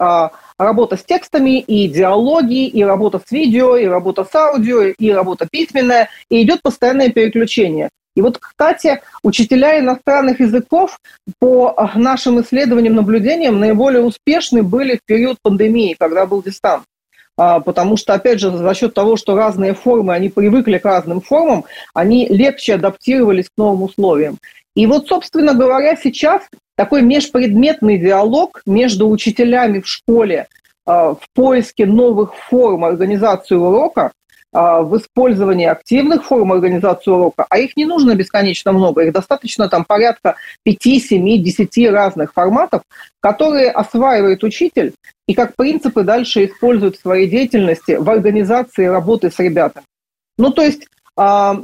[0.58, 5.48] работа с текстами, и диалоги, и работа с видео, и работа с аудио, и работа
[5.50, 7.90] письменная, и идет постоянное переключение.
[8.16, 11.00] И вот, кстати, учителя иностранных языков
[11.40, 16.84] по нашим исследованиям, наблюдениям наиболее успешны были в период пандемии, когда был дистант.
[17.38, 21.20] А, потому что, опять же, за счет того, что разные формы, они привыкли к разным
[21.20, 24.38] формам, они легче адаптировались к новым условиям.
[24.76, 26.44] И вот, собственно говоря, сейчас
[26.76, 30.48] такой межпредметный диалог между учителями в школе
[30.86, 34.12] а, в поиске новых форм организации урока а,
[34.56, 39.84] в использовании активных форм организации урока, а их не нужно бесконечно много, их достаточно там
[39.84, 42.84] порядка 5, 7, 10 разных форматов,
[43.20, 44.94] которые осваивает учитель
[45.28, 49.86] и как принципы дальше использует в своей деятельности в организации работы с ребятами.
[50.38, 50.88] Ну, то есть
[51.18, 51.62] а,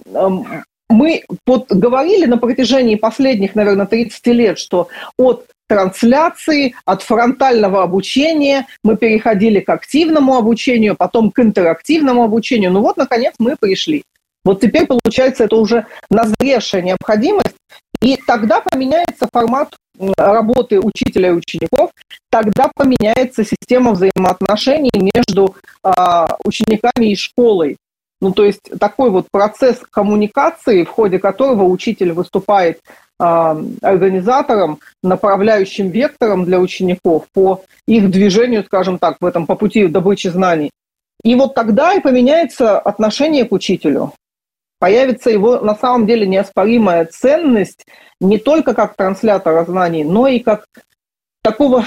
[0.90, 8.68] мы вот говорили на протяжении последних, наверное, 30 лет, что от трансляции, от фронтального обучения
[8.84, 12.72] мы переходили к активному обучению, потом к интерактивному обучению.
[12.72, 14.04] Ну вот, наконец, мы пришли.
[14.44, 17.56] Вот теперь, получается, это уже назревшая необходимость,
[18.02, 19.74] и тогда поменяется формат
[20.18, 21.92] работы учителя и учеников,
[22.30, 27.78] тогда поменяется система взаимоотношений между а, учениками и школой.
[28.20, 32.82] Ну, то есть такой вот процесс коммуникации, в ходе которого учитель выступает
[33.22, 40.28] организатором, направляющим вектором для учеников по их движению, скажем так, в этом по пути добычи
[40.28, 40.72] знаний.
[41.24, 44.14] И вот тогда и поменяется отношение к учителю
[44.82, 47.86] появится его на самом деле неоспоримая ценность
[48.20, 50.66] не только как транслятора знаний, но и как
[51.44, 51.86] такого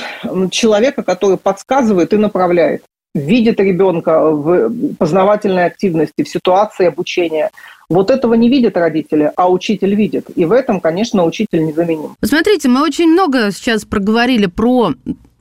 [0.53, 7.51] человека, который подсказывает и направляет, видит ребенка в познавательной активности, в ситуации обучения.
[7.89, 10.27] Вот этого не видят родители, а учитель видит.
[10.35, 12.17] И в этом, конечно, учитель незаменим.
[12.23, 14.95] Смотрите, мы очень много сейчас проговорили про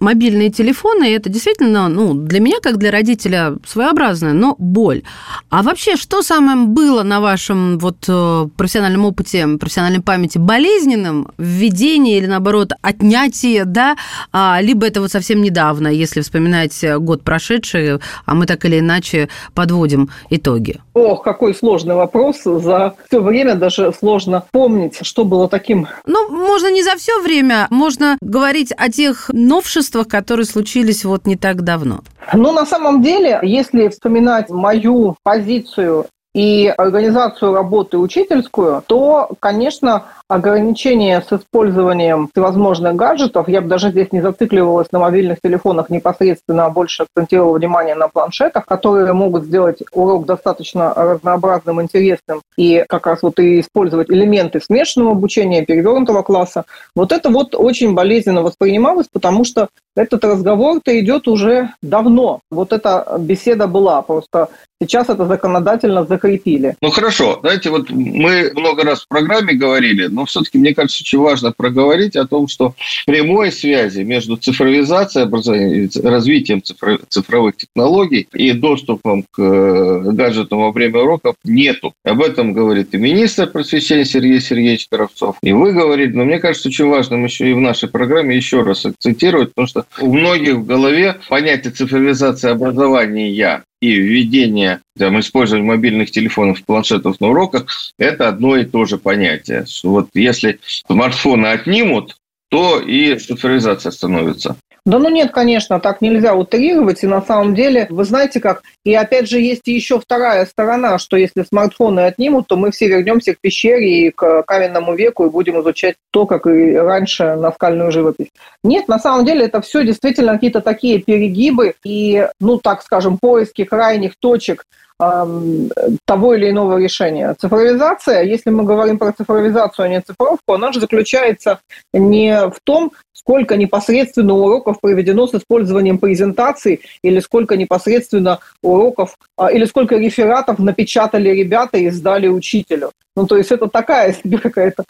[0.03, 5.01] мобильные телефоны, это действительно, ну, для меня, как для родителя, своеобразная, но боль.
[5.49, 12.17] А вообще, что самое было на вашем вот э, профессиональном опыте, профессиональной памяти болезненным, введение
[12.17, 13.95] или, наоборот, отнятие, да,
[14.31, 19.29] а, либо это вот совсем недавно, если вспоминать год прошедший, а мы так или иначе
[19.53, 20.81] подводим итоги?
[20.93, 22.32] Ох, какой сложный вопрос.
[22.43, 25.87] За все время даже сложно помнить, что было таким.
[26.05, 31.35] Ну, можно не за все время, можно говорить о тех новшествах, которые случились вот не
[31.35, 32.01] так давно?
[32.33, 41.21] Ну, на самом деле, если вспоминать мою позицию и организацию работы учительскую, то, конечно, ограничения
[41.21, 46.69] с использованием всевозможных гаджетов, я бы даже здесь не зацикливалась на мобильных телефонах непосредственно, а
[46.69, 53.21] больше акцентировала внимание на планшетах, которые могут сделать урок достаточно разнообразным, интересным и как раз
[53.21, 56.65] вот и использовать элементы смешанного обучения, перевернутого класса.
[56.95, 62.39] Вот это вот очень болезненно воспринималось, потому что этот разговор-то идет уже давно.
[62.49, 64.49] Вот эта беседа была, просто
[64.83, 66.75] сейчас это законодательно закрепили.
[66.81, 71.19] Ну хорошо, знаете, вот мы много раз в программе говорили, но все-таки, мне кажется, очень
[71.19, 72.73] важно проговорить о том, что
[73.05, 81.35] прямой связи между цифровизацией развитием цифровых технологий и доступом к э, гаджетам во время уроков
[81.43, 81.93] нету.
[82.03, 86.69] Об этом говорит и министр просвещения Сергей Сергеевич Коровцов, и вы говорите, но мне кажется,
[86.69, 90.65] очень важным еще и в нашей программе еще раз акцентировать, потому что у многих в
[90.65, 97.65] голове понятие цифровизации образования и введение, там, использования мобильных телефонов, планшетов на уроках–
[97.97, 99.65] это одно и то же понятие.
[99.83, 102.15] Вот если смартфоны отнимут,
[102.49, 104.55] то и цифровизация становится.
[104.85, 107.03] Да ну нет, конечно, так нельзя утрировать.
[107.03, 111.15] И на самом деле, вы знаете как, и опять же есть еще вторая сторона, что
[111.15, 115.61] если смартфоны отнимут, то мы все вернемся к пещере и к каменному веку и будем
[115.61, 118.27] изучать то, как и раньше наскальную живопись.
[118.61, 123.63] Нет, на самом деле это все действительно какие-то такие перегибы и, ну так скажем, поиски
[123.63, 124.65] крайних точек
[124.99, 127.35] того или иного решения.
[127.39, 131.59] Цифровизация, если мы говорим про цифровизацию, а не цифровку, она же заключается
[131.93, 139.51] не в том, сколько непосредственно уроков проведено с использованием презентаций, или сколько непосредственно уроков, а,
[139.51, 142.91] или сколько рефератов напечатали ребята и сдали учителю.
[143.15, 144.85] Ну, то есть это такая себе какая-то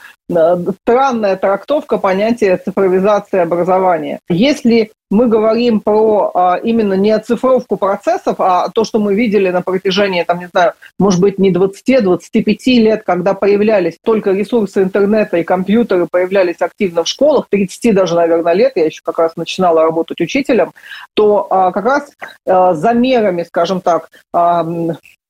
[0.82, 4.20] странная трактовка понятия цифровизации образования.
[4.30, 9.62] Если мы говорим про а, именно не оцифровку процессов, а то, что мы видели на
[9.62, 15.44] протяжении, там, не знаю, может быть, не 20-25 лет, когда появлялись только ресурсы интернета и
[15.44, 20.20] компьютеры появлялись активно в школах, 30 даже, наверное, лет, я еще как раз начинала работать
[20.20, 20.72] учителем,
[21.14, 22.12] то а, как раз
[22.48, 24.66] а, замерами, скажем так, а,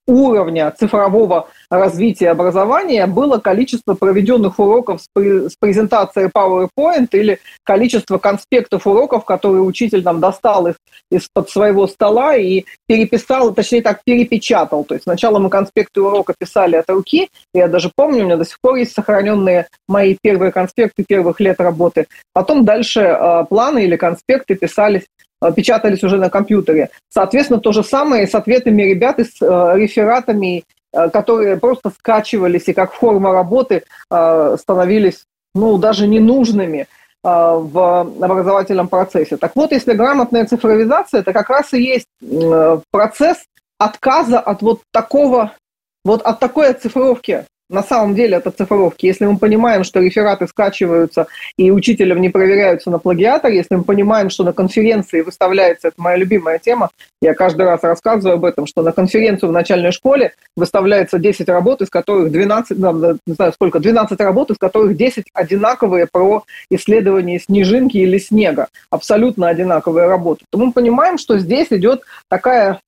[0.07, 9.25] уровня цифрового развития образования было количество проведенных уроков с, презентацией PowerPoint или количество конспектов уроков,
[9.25, 10.75] которые учитель нам достал из,
[11.09, 14.83] из-под своего стола и переписал, точнее так, перепечатал.
[14.83, 18.45] То есть сначала мы конспекты урока писали от руки, я даже помню, у меня до
[18.45, 22.07] сих пор есть сохраненные мои первые конспекты первых лет работы.
[22.33, 25.03] Потом дальше э, планы или конспекты писались
[25.51, 26.89] печатались уже на компьютере.
[27.09, 32.67] Соответственно, то же самое с ответами ребят и с э, рефератами, э, которые просто скачивались
[32.67, 35.25] и как форма работы становились
[35.55, 36.87] ну, даже ненужными
[37.23, 39.37] в образовательном процессе.
[39.37, 42.07] Так вот, если грамотная цифровизация, это как раз и есть
[42.91, 43.37] процесс
[43.77, 45.53] отказа от вот такого,
[46.03, 49.05] вот от такой оцифровки на самом деле это цифровки.
[49.05, 54.29] Если мы понимаем, что рефераты скачиваются и учителям не проверяются на плагиатор, если мы понимаем,
[54.29, 56.89] что на конференции выставляется, это моя любимая тема,
[57.21, 61.81] я каждый раз рассказываю об этом, что на конференцию в начальной школе выставляется 10 работ,
[61.81, 67.97] из которых 12, не знаю сколько, 12 работ, из которых 10 одинаковые про исследование снежинки
[67.97, 68.67] или снега.
[68.89, 70.45] Абсолютно одинаковые работы.
[70.51, 72.79] То мы понимаем, что здесь идет такая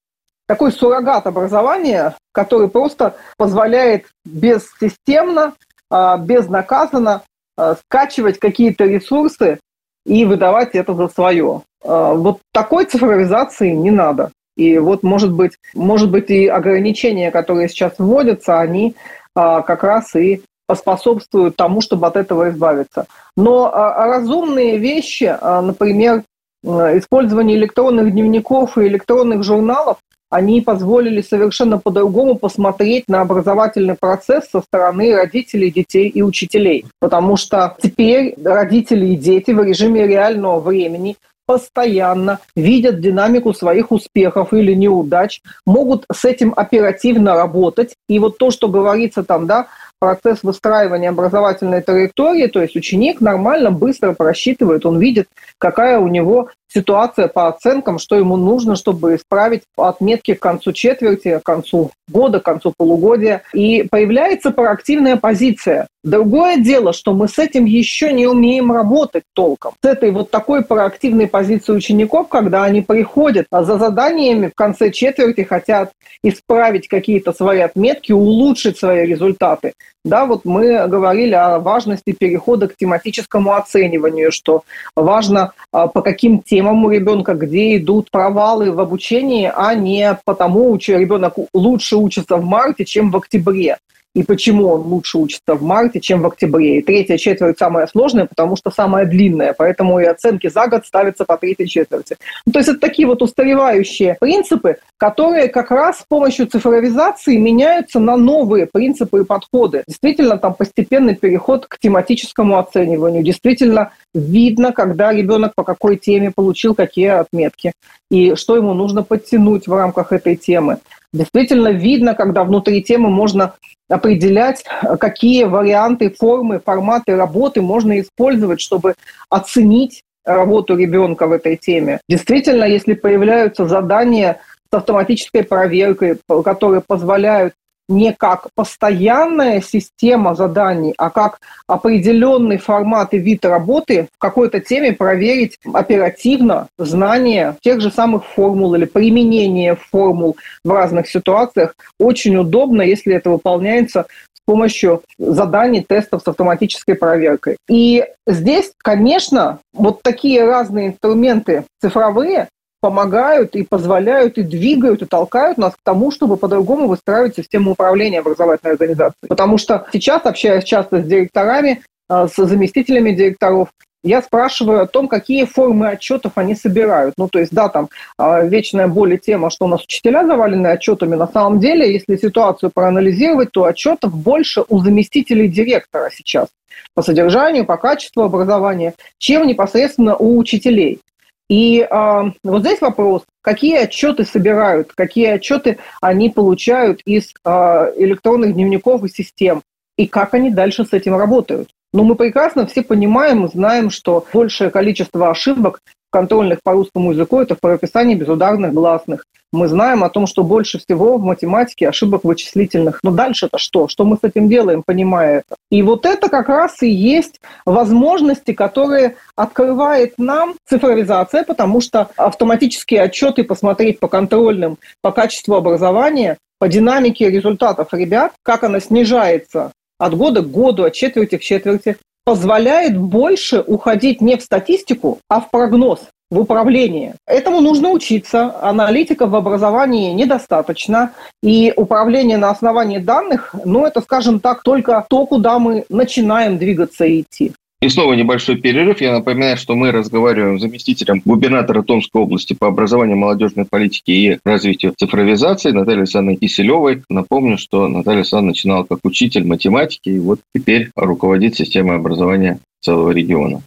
[0.48, 5.54] такой суррогат образования, который просто позволяет бессистемно,
[5.90, 7.24] а, безнаказанно
[7.58, 9.60] а, скачивать какие-то ресурсы
[10.06, 11.62] и выдавать это за свое.
[11.84, 14.32] А, вот такой цифровизации не надо.
[14.56, 18.96] И вот, может быть, может быть, и ограничения, которые сейчас вводятся, они
[19.34, 23.06] как раз и поспособствуют тому, чтобы от этого избавиться.
[23.36, 26.24] Но разумные вещи, например,
[26.64, 29.98] использование электронных дневников и электронных журналов,
[30.36, 36.86] они позволили совершенно по-другому посмотреть на образовательный процесс со стороны родителей, детей и учителей.
[37.00, 44.52] Потому что теперь родители и дети в режиме реального времени постоянно видят динамику своих успехов
[44.52, 47.94] или неудач, могут с этим оперативно работать.
[48.10, 49.68] И вот то, что говорится там, да,
[50.00, 55.28] процесс выстраивания образовательной траектории, то есть ученик нормально, быстро просчитывает, он видит,
[55.60, 61.40] какая у него ситуация по оценкам, что ему нужно, чтобы исправить отметки к концу четверти,
[61.40, 63.44] к концу года, к концу полугодия.
[63.54, 65.88] И появляется проактивная позиция.
[66.04, 69.74] Другое дело, что мы с этим еще не умеем работать толком.
[69.82, 74.92] С этой вот такой проактивной позиции учеников, когда они приходят а за заданиями в конце
[74.92, 75.92] четверти, хотят
[76.24, 79.74] исправить какие-то свои отметки, улучшить свои результаты.
[80.06, 84.64] Да, вот мы говорили о важности перехода к тематическому оцениванию, что
[84.96, 90.80] важно а, по каким темам у ребенка, где идут провалы в обучении, а не потому,
[90.80, 93.78] что ребенок лучше учится в марте, чем в октябре
[94.16, 96.80] и почему он лучше учится в марте, чем в октябре.
[96.80, 101.26] И третья четверть самая сложная, потому что самая длинная, поэтому и оценки за год ставятся
[101.26, 102.16] по третьей четверти.
[102.46, 108.00] Ну, то есть это такие вот устаревающие принципы, которые как раз с помощью цифровизации меняются
[108.00, 109.84] на новые принципы и подходы.
[109.86, 113.22] Действительно, там постепенный переход к тематическому оцениванию.
[113.22, 117.74] Действительно, видно, когда ребенок по какой теме получил какие отметки
[118.10, 120.78] и что ему нужно подтянуть в рамках этой темы.
[121.16, 123.54] Действительно видно, когда внутри темы можно
[123.90, 124.66] определять,
[125.00, 128.96] какие варианты, формы, форматы работы можно использовать, чтобы
[129.30, 132.02] оценить работу ребенка в этой теме.
[132.10, 137.54] Действительно, если появляются задания с автоматической проверкой, которые позволяют
[137.88, 144.94] не как постоянная система заданий, а как определенный формат и вид работы в какой-то теме
[144.94, 151.76] проверить оперативно знание тех же самых формул или применение формул в разных ситуациях.
[152.00, 157.58] Очень удобно, если это выполняется с помощью заданий, тестов с автоматической проверкой.
[157.68, 162.50] И здесь, конечно, вот такие разные инструменты цифровые,
[162.86, 168.20] помогают и позволяют, и двигают, и толкают нас к тому, чтобы по-другому выстраивать систему управления
[168.20, 169.28] образовательной организацией.
[169.28, 173.70] Потому что сейчас, общаясь часто с директорами, э, с заместителями директоров,
[174.04, 177.16] я спрашиваю о том, какие формы отчетов они собирают.
[177.18, 180.68] Ну, то есть, да, там э, вечная боль и тема, что у нас учителя завалены
[180.68, 181.16] отчетами.
[181.16, 186.50] На самом деле, если ситуацию проанализировать, то отчетов больше у заместителей директора сейчас
[186.94, 191.00] по содержанию, по качеству образования, чем непосредственно у учителей.
[191.50, 197.50] И э, вот здесь вопрос, какие отчеты собирают, какие отчеты они получают из э,
[197.98, 199.62] электронных дневников и систем,
[199.98, 201.70] и как они дальше с этим работают.
[201.94, 205.82] Но мы прекрасно все понимаем, знаем, что большее количество ошибок
[206.16, 209.26] контрольных по русскому языку– это в прописании безударных гласных.
[209.52, 213.02] Мы знаем о том, что больше всего в математике ошибок вычислительных.
[213.04, 213.90] Но дальше-то что?
[213.90, 215.58] Что мы с этим делаем, понимая это?
[215.70, 223.02] И вот это как раз и есть возможности, которые открывает нам цифровизация, потому что автоматические
[223.02, 230.16] отчеты посмотреть по контрольным, по качеству образования, по динамике результатов ребят, как она снижается от
[230.16, 235.50] года к году, от четверти к четверти, позволяет больше уходить не в статистику, а в
[235.52, 236.00] прогноз,
[236.32, 237.14] в управлении.
[237.28, 238.54] Этому нужно учиться.
[238.62, 241.12] Аналитика в образовании недостаточно.
[241.44, 247.06] И управление на основании данных, ну, это, скажем так, только то, куда мы начинаем двигаться
[247.06, 247.54] и идти.
[247.86, 249.00] И снова небольшой перерыв.
[249.00, 254.38] Я напоминаю, что мы разговариваем с заместителем губернатора Томской области по образованию, молодежной политике и
[254.44, 257.04] развитию цифровизации Натальей Александровной Киселевой.
[257.10, 263.12] Напомню, что Наталья Александровна начинала как учитель математики и вот теперь руководит системой образования целого
[263.12, 263.62] региона.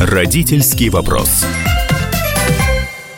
[0.00, 1.44] Родительский вопрос.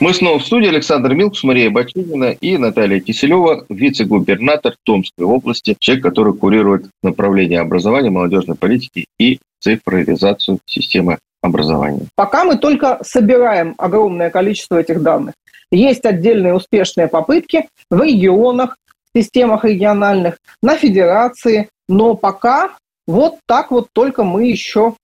[0.02, 0.66] Мы снова в студии.
[0.66, 8.10] Александр Милкус, Мария Бачинина и Наталья Киселева, вице-губернатор Томской области, человек, который курирует направление образования,
[8.10, 12.08] молодежной политики и цифровизацию системы образования.
[12.16, 15.34] Пока мы только собираем огромное количество этих данных.
[15.70, 18.76] Есть отдельные успешные попытки в регионах,
[19.14, 22.72] в системах региональных, на федерации, но пока
[23.06, 24.96] вот так вот только мы еще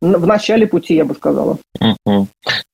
[0.00, 1.58] в начале пути, я бы сказала.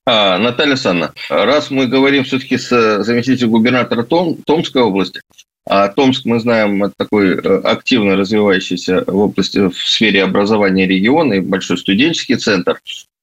[0.06, 5.20] А, Наталья Александровна, раз мы говорим все-таки с заместителем губернатора Том, Томской области,
[5.66, 11.32] а Томск, мы знаем, это такой э, активно развивающийся в области, в сфере образования регион
[11.32, 12.80] и большой студенческий центр.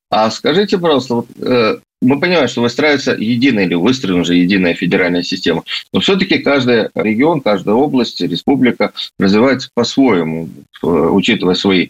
[0.09, 5.21] А скажите, пожалуйста, вот, э, мы понимаем, что выстраивается единая или выстроена уже единая федеральная
[5.21, 10.49] система, но все-таки каждый регион, каждая область, республика развивается по-своему,
[10.81, 11.89] учитывая свои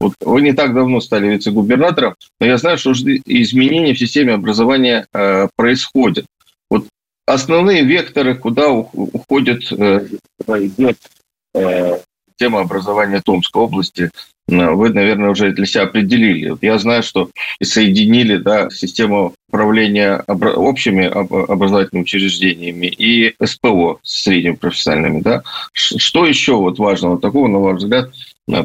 [0.00, 5.06] вот вы не так давно стали вице-губернатором, но я знаю, что изменения в системе образования
[5.12, 6.26] э, происходят.
[6.70, 6.86] Вот
[7.26, 10.06] основные векторы, куда уходит, э,
[10.48, 10.98] идет
[11.54, 11.98] э,
[12.36, 14.10] тема образования Томской области,
[14.50, 16.56] вы, наверное, уже для себя определили.
[16.60, 17.30] Я знаю, что
[17.62, 25.20] соединили да, систему управления общими образовательными учреждениями и СПО средними профессиональными.
[25.20, 25.42] Да?
[25.72, 28.10] Что еще вот важного такого, на ваш взгляд,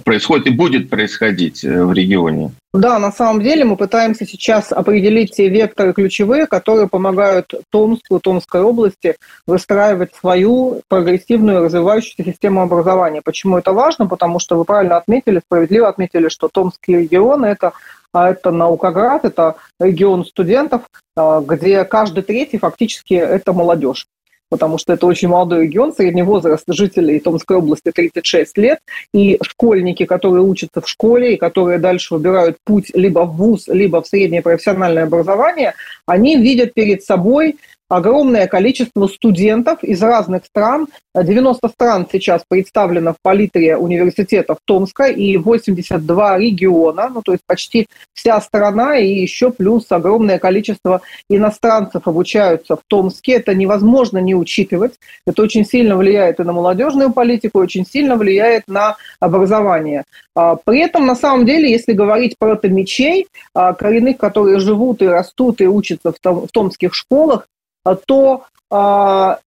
[0.04, 2.52] происходит и будет происходить э, в регионе?
[2.74, 8.62] Да, на самом деле мы пытаемся сейчас определить те векторы ключевые, которые помогают Томску, Томской
[8.62, 9.16] области
[9.48, 13.22] выстраивать свою прогрессивную развивающуюся систему образования.
[13.24, 14.08] Почему это важно?
[14.08, 17.74] Потому что вы правильно отметили, справедливо отметили, что Томский регион– это
[18.16, 20.84] а это Наукоград, это регион студентов,
[21.18, 24.08] а, где каждый третий фактически это молодежь
[24.50, 28.80] потому что это очень молодой регион, средний возраст жителей Томской области 36 лет,
[29.14, 34.02] и школьники, которые учатся в школе и которые дальше выбирают путь либо в ВУЗ, либо
[34.02, 35.74] в среднее профессиональное образование,
[36.06, 37.58] они видят перед собой
[37.90, 40.88] огромное количество студентов из разных стран.
[41.16, 47.88] 90 стран сейчас представлено в палитре университетов Томска и 82 региона, ну то есть почти
[48.14, 53.34] вся страна и еще плюс огромное количество иностранцев обучаются в Томске.
[53.34, 54.94] Это невозможно не учитывать.
[55.26, 60.04] Это очень сильно влияет и на молодежную политику, очень сильно влияет на образование.
[60.36, 65.08] А, при этом, на самом деле, если говорить про томичей, а, коренных, которые живут и
[65.08, 67.48] растут и учатся в томских школах,
[67.94, 69.38] то 68%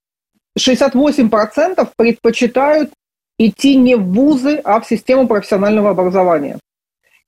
[1.77, 2.93] а, предпочитают
[3.39, 6.59] идти не в вузы, а в систему профессионального образования.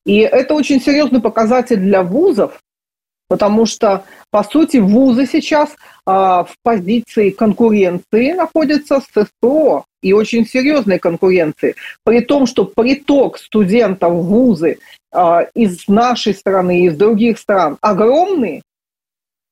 [0.05, 2.61] И это очень серьезный показатель для вузов,
[3.29, 10.47] потому что, по сути, вузы сейчас а, в позиции конкуренции находятся с СПО и очень
[10.47, 11.77] серьезной конкуренции.
[12.05, 14.79] При том, что приток студентов в вузы
[15.13, 18.63] а, из нашей страны и из других стран огромный,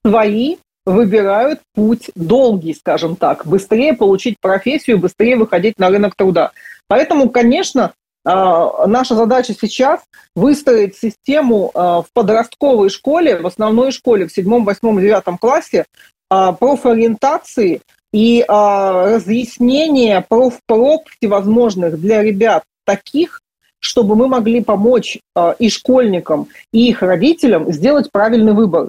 [0.05, 0.57] свои
[0.89, 6.53] выбирают путь долгий, скажем так, быстрее получить профессию, быстрее выходить на рынок труда.
[6.89, 7.93] Поэтому, конечно,
[8.24, 10.01] а, наша задача сейчас
[10.34, 15.84] выстроить систему а, в подростковой школе, в основной школе, в седьмом, восьмом, девятом классе
[16.30, 17.80] а, профориентации
[18.11, 23.43] и разъяснения профпроб всевозможных для ребят таких,
[23.80, 25.18] чтобы мы могли помочь
[25.59, 28.89] и школьникам, и их родителям сделать правильный выбор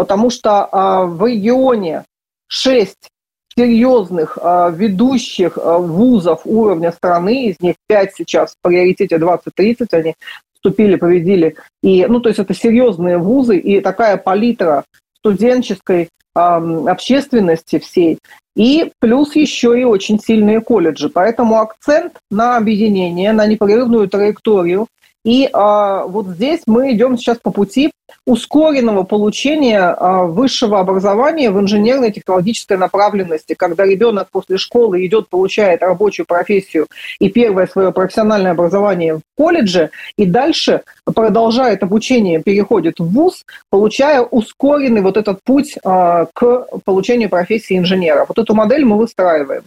[0.00, 2.04] потому что а, в регионе
[2.46, 3.10] шесть
[3.54, 10.14] серьезных а, ведущих а, вузов уровня страны, из них пять сейчас в приоритете 2030, они
[10.54, 11.56] вступили, победили.
[11.82, 14.84] И, ну, то есть это серьезные вузы и такая палитра
[15.18, 18.20] студенческой общественности всей.
[18.56, 21.10] И плюс еще и очень сильные колледжи.
[21.10, 24.86] Поэтому акцент на объединение, на непрерывную траекторию
[25.24, 27.90] и а, вот здесь мы идем сейчас по пути
[28.26, 35.82] ускоренного получения а, высшего образования в инженерной технологической направленности, когда ребенок после школы идет, получает
[35.82, 36.86] рабочую профессию
[37.18, 44.22] и первое свое профессиональное образование в колледже, и дальше продолжает обучение, переходит в ВУЗ, получая
[44.22, 48.24] ускоренный вот этот путь а, к получению профессии инженера.
[48.26, 49.62] Вот эту модель мы выстраиваем.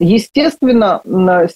[0.00, 1.00] Естественно,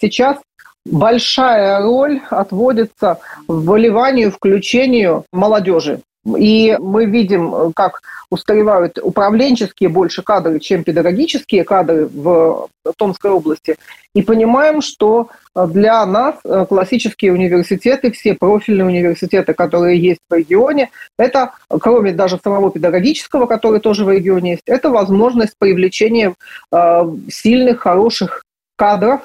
[0.01, 0.39] сейчас
[0.85, 6.01] большая роль отводится выливанию, включению молодежи.
[6.24, 13.76] И мы видим, как устаревают управленческие больше кадры, чем педагогические кадры в Томской области.
[14.14, 16.37] И понимаем, что для нас
[16.68, 23.80] классические университеты, все профильные университеты, которые есть в регионе, это, кроме даже самого педагогического, который
[23.80, 26.35] тоже в регионе есть, это возможность привлечения
[26.70, 28.45] э, сильных, хороших
[28.76, 29.22] кадров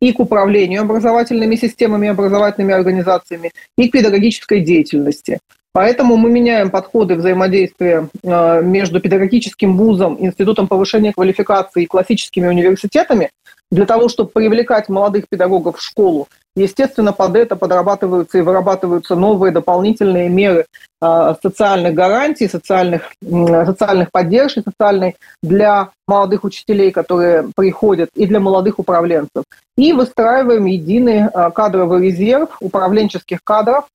[0.00, 5.38] и к управлению образовательными системами, образовательными организациями, и к педагогической деятельности.
[5.72, 13.30] Поэтому мы меняем подходы взаимодействия э, между педагогическим вузом, институтом повышения квалификации и классическими университетами
[13.70, 19.52] для того, чтобы привлекать молодых педагогов в школу Естественно, под это подрабатываются и вырабатываются новые
[19.52, 20.66] дополнительные меры
[21.00, 28.80] а, социальных гарантий, социальных, социальных поддержек социальной для молодых учителей, которые приходят, и для молодых
[28.80, 29.44] управленцев.
[29.76, 33.86] И выстраиваем единый а, кадровый резерв управленческих кадров,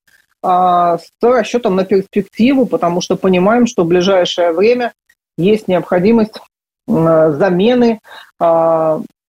[0.42, 4.92] с расчетом на перспективу, потому что понимаем, что в ближайшее время
[5.36, 6.34] есть необходимость
[6.86, 7.98] замены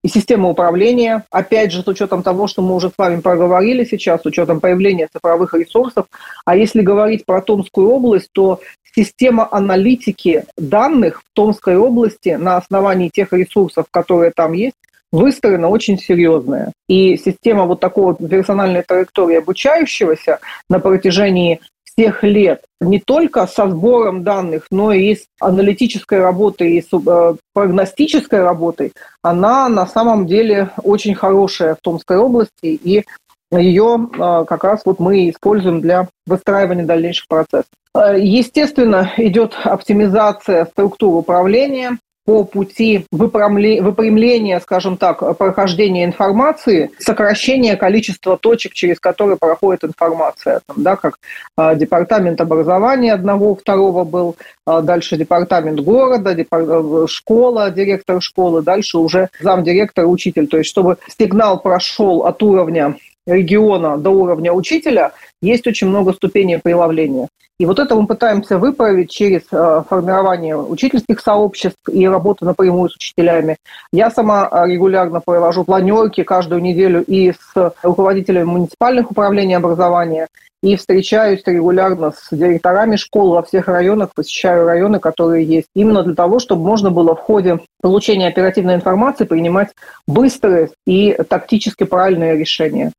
[0.04, 4.22] и системы управления, опять же, с учетом того, что мы уже с вами проговорили сейчас,
[4.22, 6.06] с учетом появления цифровых ресурсов.
[6.46, 8.62] А если говорить про Томскую область, то
[8.96, 14.76] система аналитики данных в Томской области на основании тех ресурсов, которые там есть,
[15.12, 16.74] выстроена очень серьезная.
[16.88, 20.40] И система вот такого персональной траектории обучающегося
[20.70, 21.60] на протяжении
[21.98, 27.36] всех лет не только со сбором данных, но и с аналитической работой, и с э,
[27.54, 28.94] прогностической работой,
[29.24, 33.04] она на самом деле очень хорошая в Томской области, и
[33.52, 37.66] ее э, как раз вот мы используем для выстраивания дальнейших процессов.
[37.96, 41.98] Э, естественно, идет оптимизация структуры управления,
[42.28, 50.60] по пути выпрямления, скажем так, прохождения информации, сокращение количества точек, через которые проходит информация.
[50.68, 51.20] Там, да, как
[51.58, 54.36] э, департамент образования одного, второго был,
[54.68, 57.08] э, дальше департамент города, депар...
[57.08, 60.48] школа, директор школы, дальше уже замдиректор, учитель.
[60.48, 66.58] То есть, чтобы сигнал прошел от уровня региона до уровня учителя, есть очень много ступеней
[66.58, 67.28] прилавления.
[67.60, 72.96] И вот это мы пытаемся выправить через э, формирование учительских сообществ и работу напрямую с
[72.96, 73.58] учителями.
[73.92, 80.28] Я сама э, регулярно провожу планерки каждую неделю и с руководителями муниципальных управлений образования,
[80.64, 86.16] и встречаюсь регулярно с директорами школ во всех районах, посещаю районы, которые есть, именно для
[86.16, 89.70] того, чтобы можно было в ходе получения оперативной информации принимать
[90.08, 92.92] быстрые и тактически правильные решения.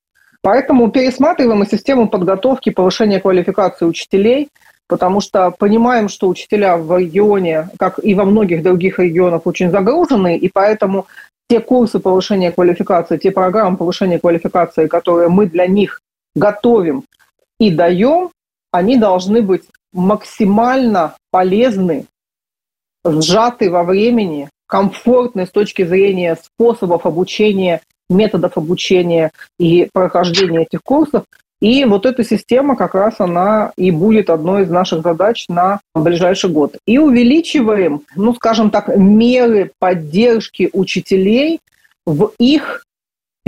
[0.42, 4.48] Поэтому пересматриваем и систему подготовки, повышения квалификации учителей,
[4.86, 10.36] потому что понимаем, что учителя в регионе, как и во многих других регионах, очень загружены,
[10.36, 11.06] и поэтому
[11.48, 16.00] те курсы повышения квалификации, те программы повышения квалификации, которые мы для них
[16.34, 17.04] готовим
[17.58, 18.30] и даем,
[18.70, 22.06] они должны быть максимально полезны,
[23.04, 31.24] сжаты во времени, комфортны с точки зрения способов обучения методов обучения и прохождения этих курсов.
[31.60, 36.50] И вот эта система как раз она и будет одной из наших задач на ближайший
[36.50, 36.76] год.
[36.86, 41.58] И увеличиваем, ну, скажем так, меры поддержки учителей
[42.06, 42.84] в их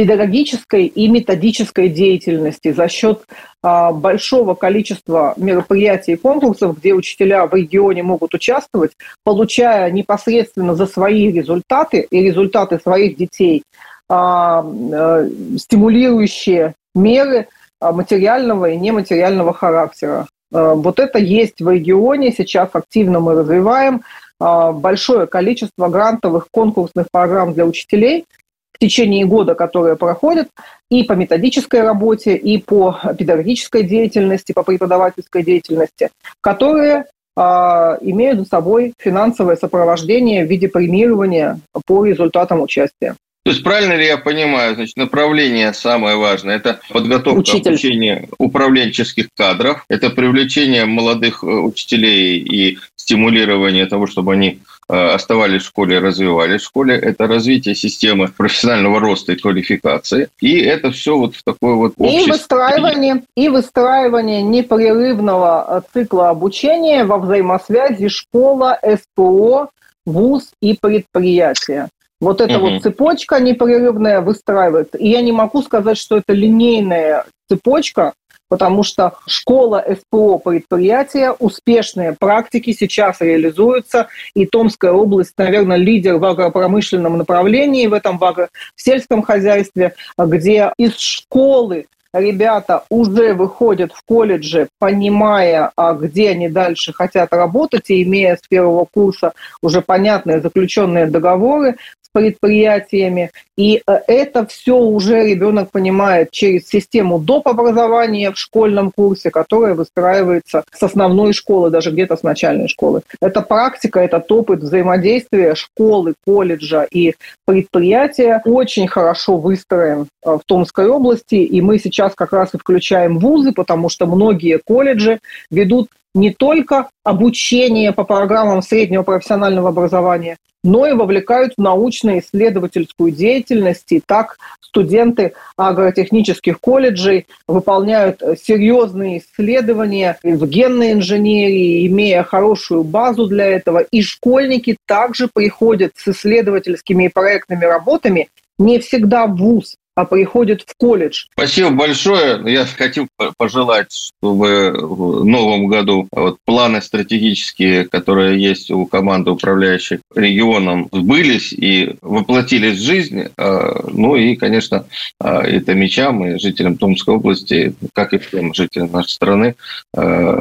[0.01, 3.27] педагогической и методической деятельности за счет
[3.63, 8.93] а, большого количества мероприятий и конкурсов, где учителя в регионе могут участвовать,
[9.25, 13.63] получая непосредственно за свои результаты и результаты своих детей
[14.11, 17.49] стимулирующие меры
[17.81, 20.27] а, материального и нематериального характера.
[20.53, 24.03] А, вот это есть в регионе, сейчас активно мы развиваем
[24.43, 28.25] большое количество грантовых конкурсных программ для учителей
[28.73, 30.49] в течение года, которые проходят
[30.91, 36.09] и по методической работе, и по педагогической деятельности, по преподавательской деятельности,
[36.41, 37.05] которые
[37.37, 43.17] имеют за собой финансовое сопровождение в виде премирования по результатам участия.
[43.51, 47.71] То есть правильно ли я понимаю, значит, направление самое важное– это подготовка Учитель.
[47.71, 55.63] обучения управленческих кадров, это привлечение молодых э, учителей и стимулирование того, чтобы они э, оставались
[55.63, 60.29] в школе развивались в школе, это развитие системы профессионального роста и квалификации.
[60.41, 61.95] И это все вот в такой вот.
[61.99, 69.71] И выстраивание, и выстраивание непрерывного э, цикла обучения во взаимосвязи школа, СПО,
[70.07, 71.89] ВУЗ и предприятие.
[72.21, 72.71] Вот эта угу.
[72.71, 74.99] вот цепочка непрерывная выстраивается.
[74.99, 78.13] И я не могу сказать, что это линейная цепочка,
[78.51, 86.25] потому что школа СПО предприятия, успешные практики сейчас реализуются, и Томская область, наверное, лидер в
[86.25, 88.49] агропромышленном направлении, в этом в, агро...
[88.75, 96.49] в сельском хозяйстве, где из школы ребята уже выходят в колледже, понимая, а где они
[96.49, 101.77] дальше хотят работать, и имея с первого курса уже понятные заключенные договоры,
[102.13, 103.31] предприятиями.
[103.57, 107.49] И э, это все уже ребенок понимает через систему доп.
[107.49, 113.03] образования в школьном курсе, которая выстраивается с основной школы, даже где-то с начальной школы.
[113.21, 117.15] Это практика, это опыт взаимодействия школы, колледжа и
[117.47, 121.35] предприятия очень хорошо выстроен э, в Томской области.
[121.35, 126.89] И мы сейчас как раз и включаем вузы, потому что многие колледжи ведут не только
[127.05, 133.91] обучение по программам среднего профессионального образования, но и вовлекают в научно-исследовательскую деятельность.
[133.93, 143.47] И так студенты агротехнических колледжей выполняют серьезные исследования в генной инженерии, имея хорошую базу для
[143.47, 143.81] этого.
[143.81, 150.75] И школьники также приходят с исследовательскими и проектными работами не всегда в ВУЗ, приходит в
[150.77, 151.27] колледж.
[151.33, 152.41] Спасибо большое.
[152.53, 160.01] Я хотел пожелать, чтобы в новом году вот планы стратегические, которые есть у команды управляющих
[160.15, 163.25] регионом, сбылись и воплотились в жизнь.
[163.37, 164.87] Ну и, конечно,
[165.21, 169.55] это мечам и жителям Томской области, как и всем жителям нашей страны,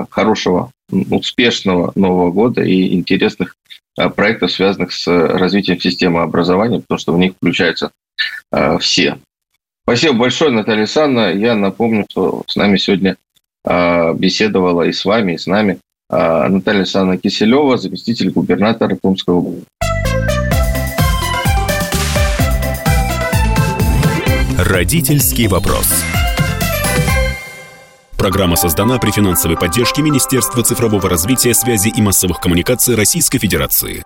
[0.09, 3.55] хорошего успешного Нового года и интересных
[3.97, 7.91] а, проектов, связанных с развитием системы образования, потому что в них включаются
[8.51, 9.17] а, все.
[9.89, 11.33] Спасибо большое, Наталья Александровна.
[11.33, 13.17] Я напомню, что с нами сегодня
[13.65, 15.79] а, беседовала и с вами, и с нами
[16.11, 19.65] Наталья Александровна Киселева, заместитель губернатора Томской области.
[24.59, 26.05] Родительский вопрос.
[28.15, 34.03] Программа создана при финансовой поддержке Министерства цифрового развития, связи и массовых коммуникаций Российской Федерации.